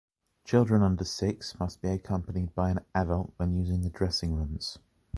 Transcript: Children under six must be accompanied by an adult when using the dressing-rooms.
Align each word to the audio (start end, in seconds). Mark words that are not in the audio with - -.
Children 0.45 0.81
under 0.81 1.03
six 1.05 1.59
must 1.59 1.79
be 1.79 1.89
accompanied 1.89 2.55
by 2.55 2.71
an 2.71 2.79
adult 2.95 3.33
when 3.37 3.53
using 3.53 3.81
the 3.81 3.91
dressing-rooms. 3.91 4.79